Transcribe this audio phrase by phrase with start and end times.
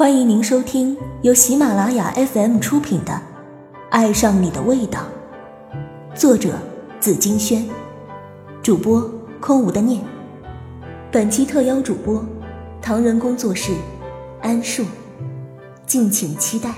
[0.00, 3.12] 欢迎您收听由喜马拉雅 FM 出品的
[3.90, 5.00] 《爱上你的味道》，
[6.18, 6.54] 作者
[6.98, 7.68] 紫金轩，
[8.62, 9.06] 主播
[9.40, 10.02] 空无的念。
[11.12, 12.24] 本期特邀主播
[12.80, 13.74] 唐人工作室
[14.40, 14.86] 安树，
[15.84, 16.70] 敬请期待。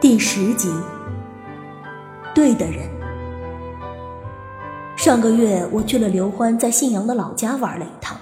[0.00, 0.68] 第十集，
[2.34, 2.90] 对的人。
[4.96, 8.18] 上个月我去了刘欢在信阳的老家玩了一趟。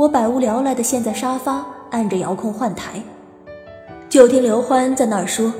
[0.00, 3.02] 我百无聊赖的陷在沙发，按着遥控换台，
[4.08, 5.52] 就听刘欢在那儿说：“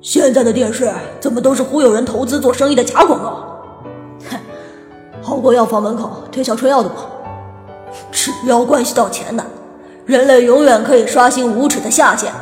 [0.00, 0.88] 现在的电视
[1.18, 3.64] 怎么都是忽悠人投资做生意的假广告？
[4.30, 4.38] 哼，
[5.20, 7.06] 好过药房门口推销春药的吗？
[8.12, 9.44] 只要关系到钱的，
[10.06, 12.32] 人类永远可以刷新无耻的下限。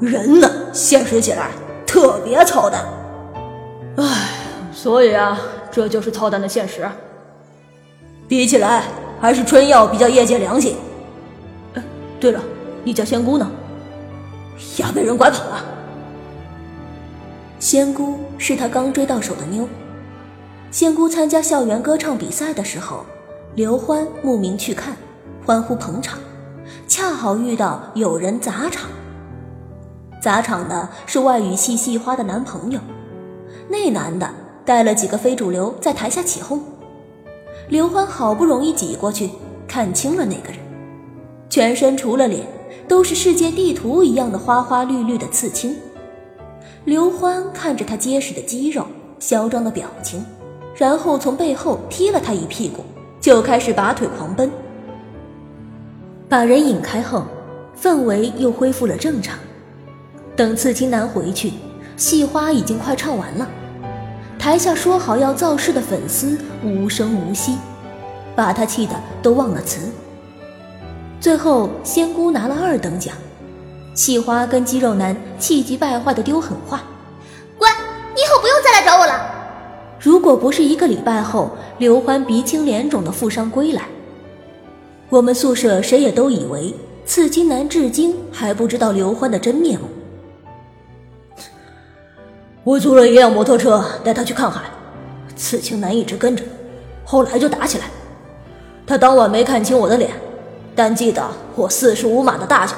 [0.00, 1.50] 人呢，现实起来
[1.86, 2.82] 特别操蛋。
[3.96, 4.30] 唉，
[4.72, 5.38] 所以啊，
[5.70, 6.88] 这就是操蛋的现实。
[8.26, 8.84] 比起来。”
[9.20, 10.76] 还是春药比较业界良心。
[12.20, 12.42] 对了，
[12.84, 13.50] 你家仙姑呢？
[14.78, 15.64] 呀，被人拐跑了。
[17.58, 19.68] 仙姑是他刚追到手的妞。
[20.70, 23.04] 仙姑参加校园歌唱比赛的时候，
[23.54, 24.96] 刘欢慕名去看，
[25.44, 26.18] 欢呼捧场，
[26.86, 28.88] 恰好遇到有人砸场。
[30.20, 32.80] 砸场的是外语系系花的男朋友，
[33.68, 34.28] 那男的
[34.64, 36.60] 带了几个非主流在台下起哄。
[37.68, 39.28] 刘欢好不容易挤过去，
[39.66, 40.58] 看清了那个人，
[41.50, 42.46] 全身除了脸
[42.88, 45.76] 都是世界地图一样的花花绿绿的刺青。
[46.86, 48.86] 刘欢看着他结实的肌肉、
[49.18, 50.24] 嚣张的表情，
[50.74, 52.82] 然后从背后踢了他一屁股，
[53.20, 54.50] 就开始拔腿狂奔。
[56.26, 57.24] 把人引开后，
[57.78, 59.38] 氛围又恢复了正常。
[60.34, 61.52] 等刺青男回去，
[61.98, 63.46] 戏花已经快唱完了。
[64.38, 67.56] 台下说好要造势的粉丝无声无息，
[68.36, 69.90] 把他气得都忘了词。
[71.20, 73.14] 最后，仙姑拿了二等奖，
[73.94, 76.82] 细花跟肌肉男气急败坏的丢狠话
[77.58, 77.68] ：“滚！
[78.14, 79.34] 你以后不用再来找我了。”
[80.00, 83.82] 如果不是一个礼拜后刘欢鼻青脸肿的负伤归来，
[85.08, 86.72] 我们宿舍谁也都以为
[87.04, 89.88] 刺青男至今还不知道刘欢的真面目。
[92.68, 94.60] 我租了一辆摩托车带他去看海，
[95.34, 96.44] 刺青男一直跟着，
[97.02, 97.86] 后来就打起来。
[98.86, 100.10] 他当晚没看清我的脸，
[100.76, 102.74] 但记得我四十五码的大脚。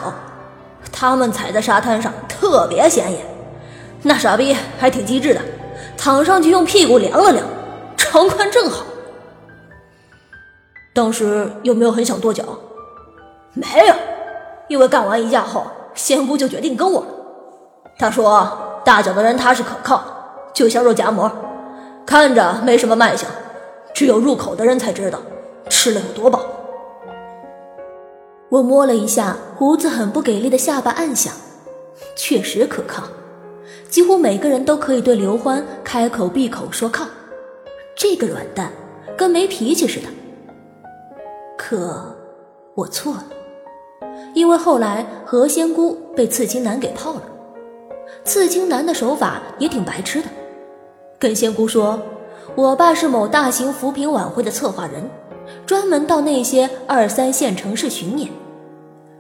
[0.93, 3.27] 他们踩在沙滩上特别显眼，
[4.03, 5.41] 那傻逼还挺机智的，
[5.99, 7.45] 躺上去用屁股量了量，
[7.97, 8.85] 长宽正好。
[10.95, 12.45] 当时有没有很想跺脚？
[13.55, 13.95] 没有，
[14.69, 17.07] 因为干完一架后，仙姑就决定跟我了。
[17.99, 18.70] 他说。
[18.85, 20.03] 大脚的人踏实可靠，
[20.53, 21.31] 就像肉夹馍，
[22.07, 23.31] 看着没什么卖相，
[23.95, 25.19] 只有入口的人才知道
[25.69, 26.41] 吃了有多饱。
[28.49, 31.33] 我摸了一下胡子很不给力的下巴，暗想，
[32.17, 33.05] 确实可靠，
[33.89, 37.07] 几乎每个人都可以对刘欢开口闭口说靠。
[37.95, 38.73] 这个软蛋
[39.17, 40.09] 跟没脾气似的。
[41.57, 42.17] 可
[42.75, 43.25] 我错了，
[44.35, 47.23] 因为后来何仙姑被刺青男给泡了。
[48.25, 50.29] 刺青男的手法也挺白痴的，
[51.19, 52.01] 跟仙姑说
[52.55, 55.09] ：“我爸是某大型扶贫晚会的策划人，
[55.67, 58.29] 专门到那些二三线城市巡演。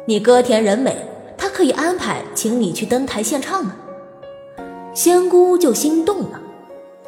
[0.06, 0.96] 你歌甜人美，
[1.36, 3.76] 他可以安排请你去登台献唱啊。”
[4.92, 6.40] 仙姑就心动了，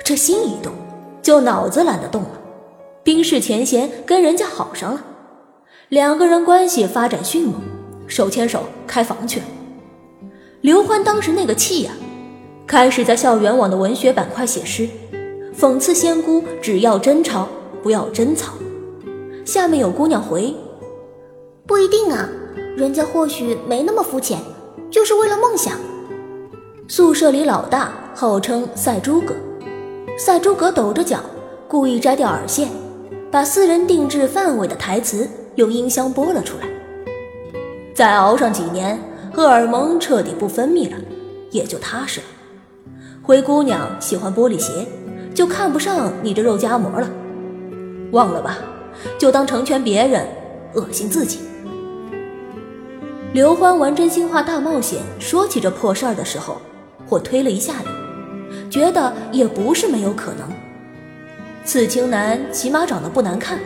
[0.05, 0.73] 这心一动，
[1.21, 2.31] 就脑子懒得动了，
[3.03, 5.03] 冰释前嫌，跟人家好上了，
[5.89, 7.61] 两个人关系发展迅猛，
[8.07, 9.47] 手牵手开房去了。
[10.63, 11.91] 刘欢当时那个气呀，
[12.69, 14.89] 开始在校园网的文学板块写诗，
[15.53, 17.49] 讽刺仙姑只要真钞
[17.83, 18.53] 不要真草。
[19.45, 20.55] 下面有姑娘回
[21.67, 22.29] ：“不一定啊，
[22.77, 24.39] 人家或许没那么肤浅，
[24.89, 25.81] 就是为了梦想。”
[26.87, 29.35] 宿舍里老大号称赛诸葛，
[30.17, 31.19] 赛诸葛抖着脚，
[31.67, 32.69] 故意摘掉耳线，
[33.33, 36.69] 把私人定制范伟的台词用音箱播了出来。
[37.97, 38.97] 再熬上几年。
[39.33, 40.97] 荷尔蒙彻底不分泌了，
[41.51, 42.27] 也就踏实了。
[43.23, 44.87] 灰姑娘喜欢玻璃鞋，
[45.35, 47.09] 就看不上你这肉夹馍了。
[48.11, 48.59] 忘了吧，
[49.19, 50.27] 就当成全别人，
[50.75, 51.39] 恶心自己。
[53.33, 56.61] 刘欢玩真心话大冒险，说起这破事儿的时候，
[57.09, 60.47] 我推了一下脸，觉得也不是没有可能。
[61.65, 63.59] 刺青男起码长得不难看。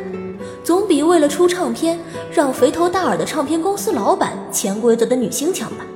[0.67, 1.97] 总比为了出唱片
[2.29, 5.87] 让肥头大耳的唱片公司老板潜规则的女星强吧。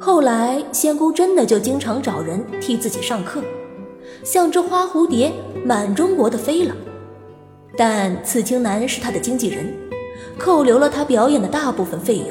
[0.00, 3.42] 后来仙姑真的就经常找人替自己上课，
[4.22, 5.30] 像只花蝴蝶
[5.66, 6.74] 满中国的飞了。
[7.76, 9.70] 但刺青男是他的经纪人，
[10.38, 12.28] 扣留了他表演的大部分费用。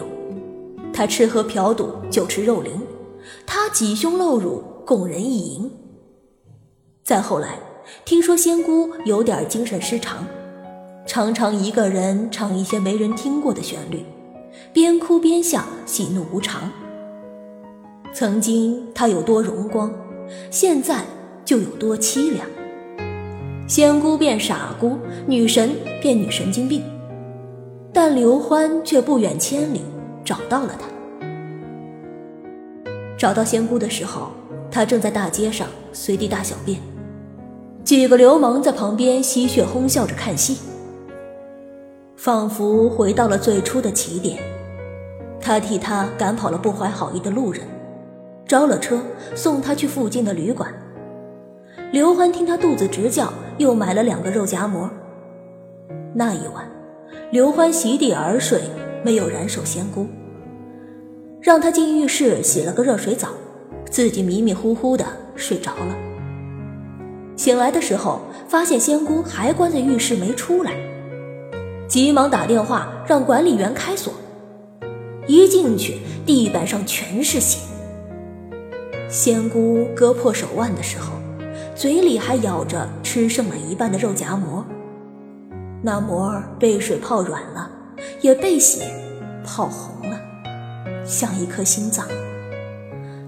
[0.91, 2.73] 他吃喝嫖赌，酒池肉林，
[3.45, 5.71] 他挤胸露乳，供人意淫。
[7.03, 7.59] 再后来，
[8.05, 10.25] 听说仙姑有点精神失常，
[11.05, 14.05] 常常一个人唱一些没人听过的旋律，
[14.71, 16.71] 边哭边笑，喜怒无常。
[18.13, 19.93] 曾经他有多荣光，
[20.49, 21.03] 现在
[21.43, 22.47] 就有多凄凉。
[23.67, 24.97] 仙姑变傻姑，
[25.27, 25.71] 女神
[26.01, 26.81] 变女神经病，
[27.91, 29.81] 但刘欢却不远千里
[30.23, 30.87] 找到了她。
[33.17, 34.31] 找到仙姑的时候，
[34.71, 36.79] 她正在大街上随地大小便，
[37.83, 40.57] 几个流氓在旁边吸血哄笑着看戏，
[42.23, 44.39] 仿佛回到了最初的起点。
[45.41, 47.61] 他替她赶跑了不怀好意的路人。
[48.47, 49.01] 招了车，
[49.35, 50.73] 送他去附近的旅馆。
[51.91, 54.89] 刘欢听他肚子直叫，又买了两个肉夹馍。
[56.13, 56.65] 那一晚，
[57.29, 58.61] 刘欢席地而睡，
[59.03, 60.07] 没有燃手仙姑，
[61.41, 63.27] 让他进浴室洗了个热水澡，
[63.91, 65.05] 自己迷迷糊糊的
[65.35, 65.95] 睡着了。
[67.35, 70.71] 醒来的时候，发现仙姑还关在浴室没出来，
[71.93, 74.11] 急忙打电话让管理员开锁。
[75.27, 77.59] 一进去，地板上全是血。
[79.07, 81.13] 仙姑割破手腕的时候，
[81.75, 84.65] 嘴里还咬着吃剩了一半的肉夹馍。
[85.83, 87.69] 那馍被水泡软了，
[88.21, 88.91] 也被血
[89.45, 90.19] 泡红了，
[91.05, 92.07] 像一颗心脏。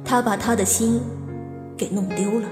[0.03, 0.99] 他把他的心
[1.77, 2.49] 给弄丢了。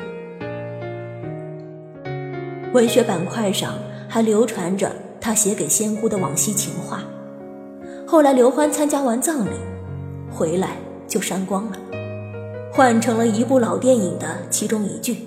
[2.71, 3.73] 文学板块上
[4.07, 4.91] 还流传着
[5.23, 7.01] 他写给仙姑的往昔情话，
[8.05, 9.51] 后来刘欢参加完葬礼，
[10.29, 10.75] 回来
[11.07, 11.77] 就删光了。
[12.73, 15.19] 换成了一部老电影的其中一句：“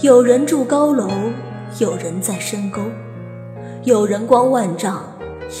[0.00, 1.10] 有人住高楼，
[1.78, 2.80] 有人在深沟，
[3.82, 5.12] 有人光万丈，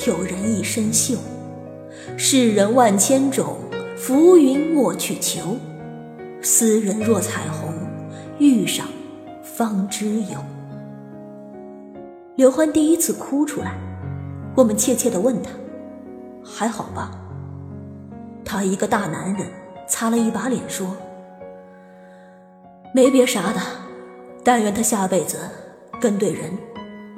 [0.06, 1.18] 有人一身锈。
[2.16, 3.58] 世人万千种，
[3.98, 5.58] 浮云莫去求。
[6.40, 7.70] 斯人若彩虹，
[8.38, 8.86] 遇上
[9.42, 10.38] 方知有。”
[12.36, 13.78] 刘欢第一次哭出来，
[14.56, 15.50] 我们怯怯的问他
[16.44, 17.12] ：“还好吧？”
[18.44, 19.46] 他一个大男人。
[19.86, 20.96] 擦了一把脸，说
[22.94, 23.60] ：“没别啥的，
[24.42, 25.36] 但愿他下辈子
[26.00, 26.56] 跟对人，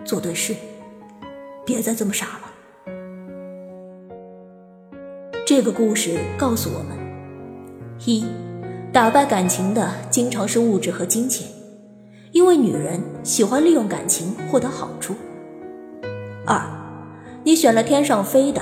[0.05, 0.53] 做对事，
[1.65, 2.41] 别再这么傻了。”
[5.47, 6.89] 这个故事告诉我们：
[8.05, 8.27] 一，
[8.93, 11.47] 打败感情的经常是物质和金钱，
[12.37, 15.15] 因为女人喜欢利用感情获得好处；
[16.45, 16.61] 二，
[17.43, 18.61] 你选了天上飞的，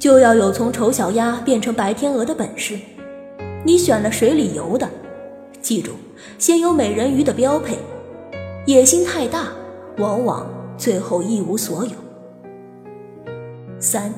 [0.00, 2.76] 就要有从丑小鸭变成白天鹅的本事。
[3.64, 4.88] 你选了水里游的，
[5.60, 5.92] 记住，
[6.40, 7.78] 先有美人鱼的标配。
[8.66, 9.52] 野心太大，
[9.98, 11.92] 往往最后一无所有。
[13.78, 14.12] 三，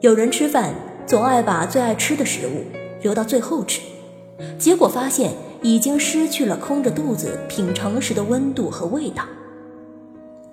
[0.00, 0.72] 有人吃饭
[1.04, 2.64] 总爱把最爱吃的食物
[3.02, 3.82] 留到最后吃，
[4.58, 5.32] 结果发现
[5.62, 9.24] 已经失去了空着肚子品尝时的温度和味道。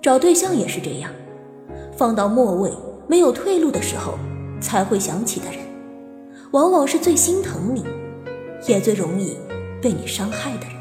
[0.02, 1.10] 找对象也是这样，
[1.96, 2.70] 放到末位
[3.08, 4.18] 没有退路的时候
[4.60, 5.58] 才会想起的人。
[6.52, 7.84] 往往是最心疼你，
[8.68, 9.36] 也最容易
[9.82, 10.75] 被你伤害的人。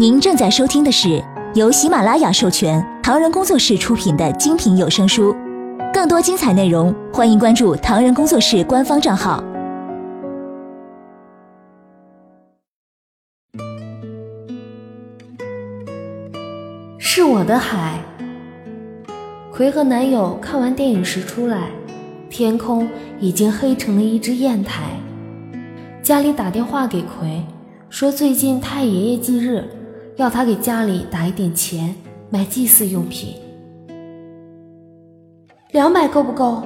[0.00, 1.22] 您正在收听的是
[1.54, 5.36] 由喜马拉雅授权、唐人工作室出品的精品有声书。
[5.92, 9.44] 更多精彩内容，欢迎关注唐人工作室官方账号。
[16.98, 18.00] 是我的海。
[19.52, 21.66] 葵和男友看完电影时出来，
[22.30, 22.88] 天空
[23.18, 24.98] 已经黑成了一只砚台。
[26.02, 27.44] 家里打电话给葵，
[27.90, 29.68] 说最近太爷爷忌日，
[30.20, 31.94] 要他给家里打一点钱
[32.28, 33.36] 买祭祀用品。
[35.70, 36.62] 两百够不够？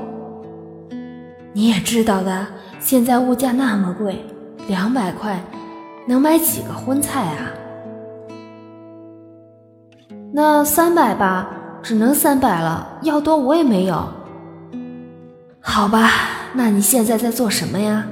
[1.52, 2.44] 你也知道的，
[2.80, 4.18] 现在物价那么贵，
[4.66, 5.40] 两百块
[6.04, 7.52] 能买几个荤菜啊？
[10.32, 11.49] 那三百吧，
[11.80, 14.04] 只能三百了，要多我也没有。
[15.61, 16.11] 好吧，
[16.54, 18.04] 那你现在在做什么呀？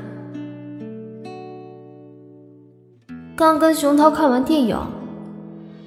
[3.35, 4.79] 刚跟熊涛看完电影，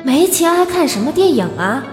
[0.05, 1.83] 没钱还看什么电影啊？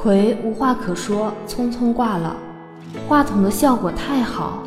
[0.00, 2.36] 葵无话可说，匆匆挂了。
[3.08, 4.62] 话筒的效果太好。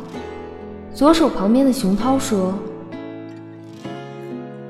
[0.92, 2.52] 左手旁边的熊涛说：“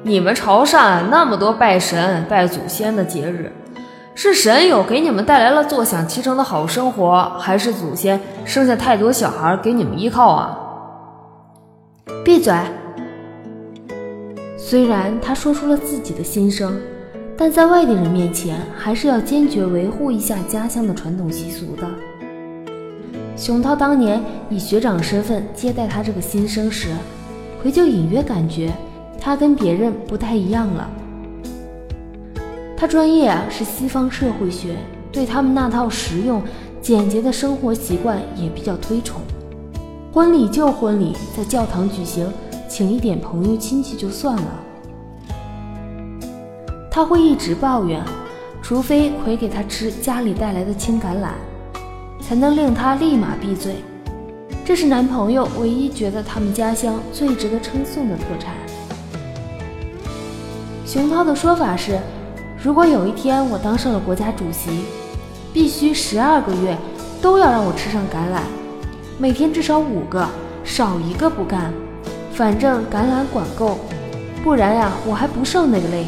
[0.05, 3.51] 你们潮汕那么多拜神拜祖先的节日，
[4.15, 10.63] 是神有给你们带来了坐享其成的好生活，还是祖先生下太多小孩给你们依靠啊？
[12.27, 12.53] 闭嘴！
[14.59, 16.77] 虽然他说出了自己的心声，
[17.37, 21.89] 但在外地人面前，还是要坚决维护一下家乡的传统习俗的。
[23.37, 26.89] 熊涛当年以学长身份接待他这个新生时，
[27.63, 28.73] 奎就隐约感觉。
[29.21, 30.91] 他跟别人不太一样了。
[32.77, 34.75] 他专业是西方社会学，
[35.13, 36.43] 对他们那套实用、
[36.83, 39.21] 简洁的生活习惯也比较推崇。
[40.17, 42.27] 婚礼就婚礼，在教堂举行，
[42.67, 44.65] 请一点朋友亲戚就算了。
[46.91, 48.03] 他会一直抱怨，
[48.63, 51.33] 除非葵给他吃家里带来的青橄榄，
[52.19, 53.75] 才能令他立马闭嘴。
[54.65, 58.55] 这是男朋友唯一觉得他们家乡最值得称颂的特产。
[60.87, 62.01] 熊涛的说法是：
[62.65, 64.71] 如果有一天我当上了国家主席，
[65.53, 66.75] 必须十二个月
[67.21, 68.41] 都要让我吃上橄榄，
[69.19, 70.29] 每天至少五个，
[70.63, 71.73] 少一个不干。
[72.35, 73.79] 反正橄榄管够，
[74.45, 76.07] 不然呀，我还不受那个累。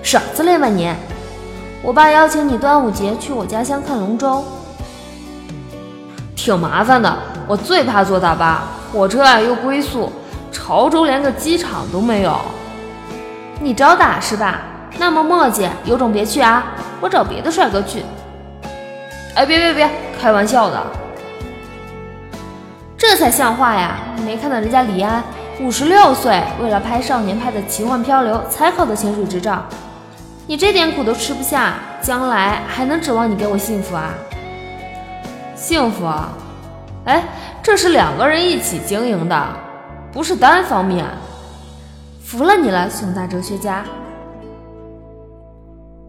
[0.00, 0.88] 傻子嘞吧你！
[1.82, 4.44] 我爸邀请你端午节去我家乡看龙舟，
[6.36, 7.12] 挺麻烦的。
[7.48, 10.12] 我最怕坐大巴，火车啊又龟速，
[10.52, 12.38] 潮州连个机场都没有。
[13.60, 14.60] 你找打是吧？
[14.96, 16.66] 那么磨叽，有种别去啊！
[17.00, 18.04] 我找别的帅哥去。
[19.34, 19.90] 哎，别别别，
[20.20, 20.80] 开玩笑的，
[22.96, 23.96] 这才像话呀！
[24.16, 25.22] 你没看到人家李安
[25.60, 29.64] 五十六岁，为了拍少年派的奇幻漂流才考的潜水执照，
[30.46, 34.14] 你这点苦都吃不下，将来还能指望你给我幸福啊？
[35.54, 36.08] 幸福？
[37.04, 37.24] 哎，
[37.62, 39.46] 这是两个人一起经营的，
[40.12, 41.04] 不是单方面。
[42.22, 43.84] 服了你了，熊大哲学家。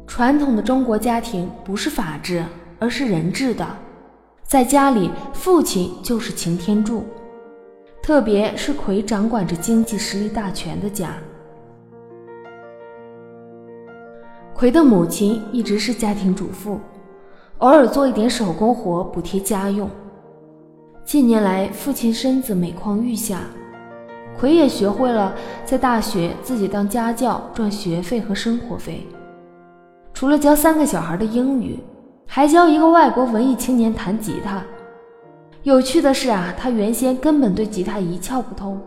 [0.08, 2.44] 传统的中国家庭不是法治，
[2.80, 3.66] 而是人治的。
[4.48, 7.04] 在家里，父亲就是擎天柱，
[8.00, 11.18] 特别是魁掌管着经济实力大权的家。
[14.54, 16.80] 魁的母亲一直是家庭主妇，
[17.58, 19.90] 偶尔做一点手工活补贴家用。
[21.04, 23.40] 近年来，父亲身子每况愈下。
[24.38, 25.34] 奎也学会了
[25.66, 29.08] 在大学自己当家教赚学费和生活费，
[30.14, 31.80] 除了教三个小孩的英语，
[32.26, 34.64] 还教一个外国文艺青年弹吉他。
[35.64, 38.80] 有趣的是啊，他原先根本对吉他一窍不通，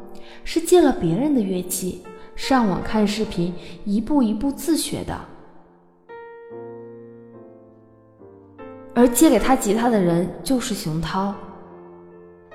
[0.44, 2.02] 是借了别人的乐器，
[2.36, 3.54] 上网看视频，
[3.84, 5.18] 一步一步自学的。
[8.94, 11.34] 而借给他吉他的人就是熊涛。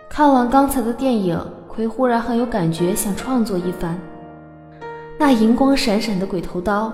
[0.10, 1.40] 看完刚才的电影。
[1.76, 4.00] 葵忽然很有感觉，想创作一番。
[5.18, 6.94] 那银光闪闪的鬼头刀，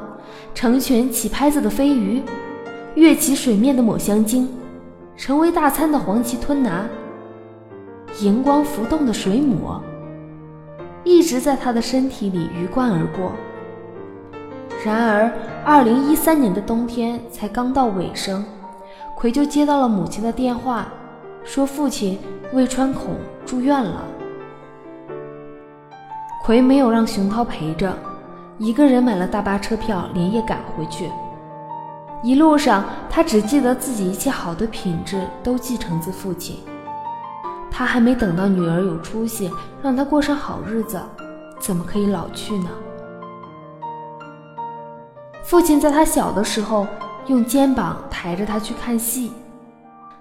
[0.55, 2.24] 成群起拍子的飞鱼，
[3.00, 4.50] 跃起水面的抹香鲸，
[5.15, 6.84] 成为大餐的黄鳍吞拿，
[8.20, 9.72] 荧光浮动的水母，
[11.06, 13.32] 一直在他的身体里鱼贯而过。
[14.84, 15.32] 然而，
[15.63, 18.44] 二零一三年的冬天才刚到尾声，
[19.15, 20.89] 葵就接到了母亲的电话，
[21.46, 22.20] 说父亲
[22.51, 23.15] 胃穿孔
[23.46, 24.03] 住院了。
[26.44, 27.98] 奎没有让熊涛陪着，
[28.58, 31.10] 一个人买了大巴车票，连夜赶回去。
[32.22, 36.58] 一路上，他只记得自己一切好的品质都继承自父亲。
[37.72, 39.50] 他还没等到女儿有出息，
[39.82, 41.00] 让他过上好日子，
[41.60, 42.70] 怎么可以老去呢？
[45.44, 46.86] 父亲在他小的时候，
[47.28, 49.32] 用肩膀抬着他去看戏，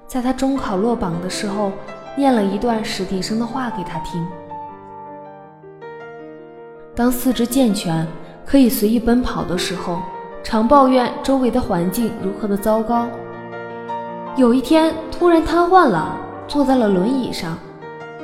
[0.07, 1.73] 在他中考落榜的时候，
[2.17, 4.25] 念了一段史蒂生的话给他听。
[6.95, 8.07] 当四肢健全，
[8.47, 10.01] 可以随意奔跑的时候，
[10.49, 13.07] 常抱怨周围的环境如何的糟糕。
[14.35, 17.59] 有一天突然瘫痪了，坐在了轮椅上，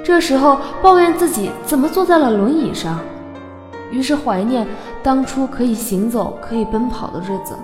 [0.02, 2.98] 这时候抱怨自己怎么坐在了轮椅上，
[3.90, 4.66] 于是怀念
[5.02, 7.54] 当初可以行走、可以奔跑的日子。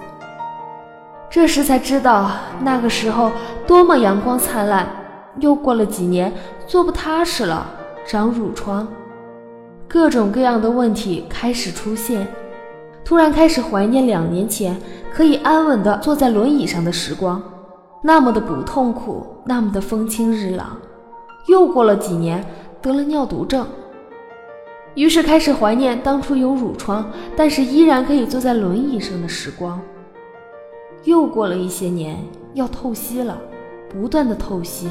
[1.30, 3.32] 这时才知道那个时候
[3.66, 4.86] 多么阳光灿烂。
[5.38, 6.30] 又过了几年，
[6.66, 7.66] 坐不踏实了，
[8.06, 8.86] 长褥疮。
[9.88, 12.28] 各种各样的问题开始出现，
[13.04, 14.76] 突然开始怀念两年前
[15.12, 17.42] 可以安稳地坐在轮椅上的时光，
[18.02, 20.76] 那么的不痛苦，那么的风清日朗。
[21.48, 22.44] 又过了几年，
[22.80, 23.66] 得了尿毒症，
[24.94, 29.80] 于是开始怀念当初有褥疮，但是依然可以坐在轮椅上的时光。
[31.04, 32.16] 又过了一些年，
[32.54, 33.36] 要透析了，
[33.88, 34.88] 不断的透析，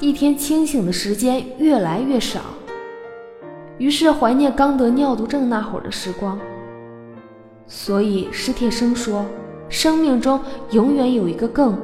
[0.00, 2.40] 一天清醒的时间越来越少。
[3.78, 6.38] 于是怀念刚得尿毒症那会儿的时光。
[7.68, 9.26] 所以史铁生说
[9.68, 11.78] ：“生命中永远有一个更，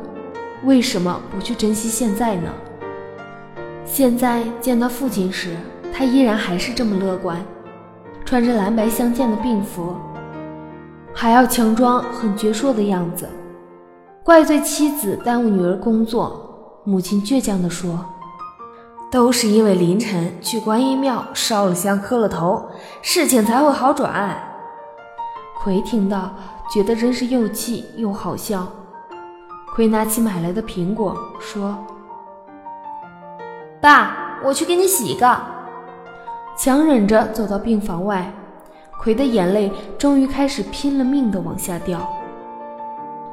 [0.65, 2.51] 为什么不去珍惜现在呢？”
[3.85, 5.55] 现在见到父亲时，
[5.93, 7.39] 他依然还是这么乐观，
[8.25, 9.95] 穿着蓝白相间的病服，
[11.13, 13.29] 还要强装很矍铄的样子，
[14.25, 16.81] 怪罪妻子耽误女儿工作。
[16.85, 18.05] 母亲倔强地说
[19.13, 22.71] ：“都是因为凌晨去观音庙烧了香磕了头，
[23.03, 24.54] 事情才会好转。”
[25.65, 26.31] 葵听到，
[26.71, 28.71] 觉得真是又气又好笑。
[29.75, 31.75] 葵拿起买来的苹果说。
[33.81, 35.41] 爸，我去给你洗一个。
[36.55, 38.31] 强忍着走到病房外，
[39.01, 41.99] 葵的眼泪终于开始拼了命的往下掉。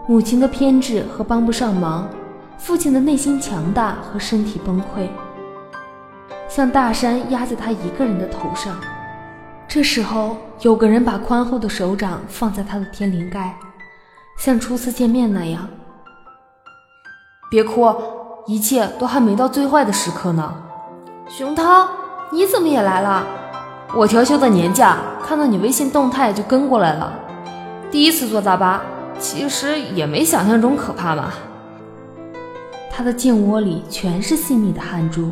[0.08, 2.08] 母亲的偏执和帮不上忙，
[2.58, 5.10] 父亲的内心强大和身体崩溃，
[6.48, 8.78] 像大山压在他一个人的头上。
[9.74, 13.56] 这时候，有个人把宽厚的手掌放在他的天灵盖，
[14.38, 15.66] 像初次见面那样。
[17.50, 17.90] 别哭。
[18.48, 20.54] 一切都还没到最坏的时刻呢。
[21.30, 21.88] 熊涛，
[22.34, 23.25] 你怎么也来了？
[23.96, 27.13] 我调休的年假，看到你微信动态就跟过来了。
[27.90, 28.82] 第一次坐大巴，
[29.20, 31.32] 其实也没想象中可怕嘛。
[32.92, 35.32] 他的颈窝里全是细密的汗珠。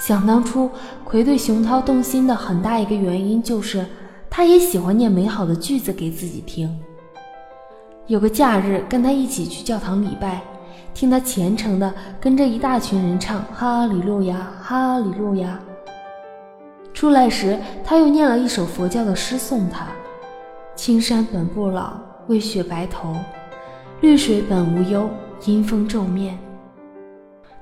[0.00, 0.70] 想当初，
[1.04, 3.84] 葵对熊涛动心的很大一个原因就是，
[4.30, 6.74] 他也喜欢念美好的句子给自己听。
[8.06, 10.40] 有个假日，跟他一起去教堂礼拜。
[10.94, 15.60] 听他虔诚地跟着一大群人唱哈利路亚，哈利路亚。
[16.94, 19.86] 出来时，他又念了一首佛教的诗送他：
[20.74, 21.92] 青山本不老，
[22.26, 23.14] 为雪白头；
[24.00, 25.08] 绿水本无忧，
[25.44, 26.38] 因风皱面。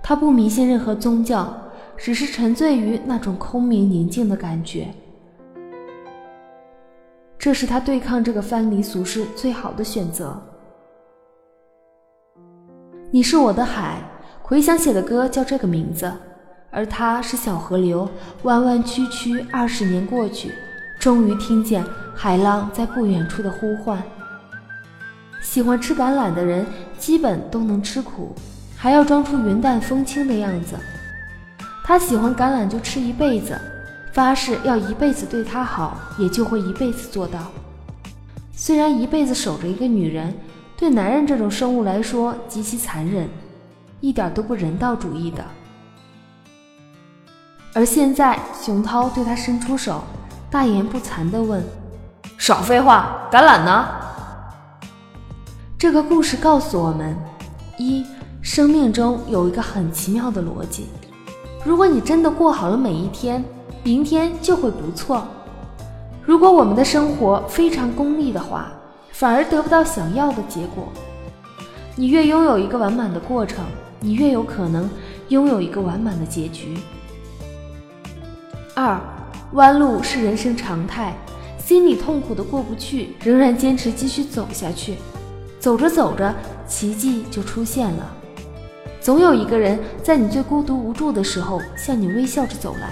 [0.02, 1.52] 他不迷信任何宗教，
[1.98, 4.86] 只是沉醉于那种空明宁静的感觉。
[7.36, 10.40] 这是他对抗这个藩篱俗世最好的选择。
[13.10, 14.00] 你是我的海，
[14.42, 16.12] 回想写的歌叫这个名字，
[16.70, 18.08] 而它是小河流，
[18.42, 20.52] 弯弯曲曲，二十年过去，
[21.00, 21.84] 终于听见
[22.14, 24.00] 海浪在不远处的呼唤。
[25.40, 26.66] 喜欢吃橄榄的人
[26.98, 28.34] 基本都能吃苦，
[28.76, 30.76] 还要装出云淡风轻的样子。
[31.88, 33.58] 他喜欢橄榄就吃一辈子，
[34.12, 37.38] 发誓要一辈子对他好，也就会一辈子做到。
[38.52, 40.34] 虽然一辈子守着一个女人。
[40.76, 43.28] 对男人这种生物来说极其残忍，
[44.00, 45.42] 一点都不人道主义的。
[47.72, 50.04] 而现在，熊涛对他伸出手，
[50.48, 51.64] 大言不惭地问
[52.38, 53.88] ：“少废话，橄榄呢？”
[55.76, 57.16] 这个故事告诉我们：
[57.76, 58.06] 一，
[58.40, 60.86] 生命中有一个很奇妙的逻辑，
[61.68, 63.44] 如果你真的过好了每一天，
[63.82, 65.28] 明天就会不错。
[66.22, 68.72] 如果我们的生活非常功利的话，
[69.12, 70.88] 反而得不到想要的结果。
[71.94, 73.66] 你越拥有一个完满的过程，
[74.00, 74.88] 你越有可能
[75.28, 76.78] 拥有一个完满的结局。
[78.74, 78.98] 二，
[79.52, 81.14] 弯路是人生常态，
[81.58, 84.94] 心里痛苦的过不去，仍然坚持继续走下去。
[85.60, 86.34] 走着走着，
[86.66, 88.14] 奇迹就出现了。
[89.00, 92.88] 总有一个人在你最孤独无助的时候，向你微笑着走来。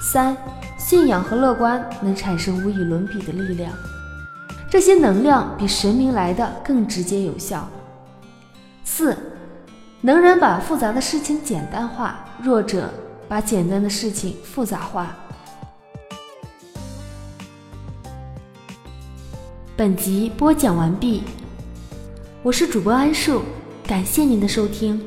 [0.00, 0.36] 三，
[0.78, 3.72] 信仰和乐观能产生无与伦比的力量。
[4.70, 7.68] 这些能量比神明来的更直接有效。
[8.84, 9.16] 四，
[10.00, 12.88] 能人把复杂的事情简单化，弱者
[13.28, 15.14] 把简单的事情复杂化。
[19.76, 21.24] 本集播讲完毕，
[22.42, 23.42] 我是主播安树，
[23.88, 25.00] 感谢您的收听。